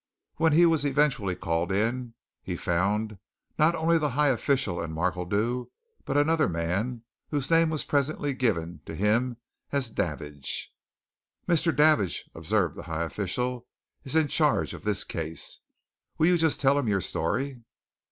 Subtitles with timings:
[0.37, 3.19] When he was eventually called in, he found
[3.59, 5.67] not only the high official and Markledew,
[6.05, 9.37] but another man whose name was presently given to him
[9.71, 10.73] as Davidge.
[11.47, 11.71] "Mr.
[11.75, 13.67] Davidge," observed the high official,
[14.03, 15.59] "is in charge of this case.
[16.17, 17.61] Will you just tell him your story?"